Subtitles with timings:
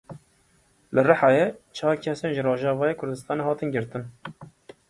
[0.95, 1.45] Li Rihayê
[1.77, 4.03] çar kesên ji Rojavayê Kurdistanê hatin girtin.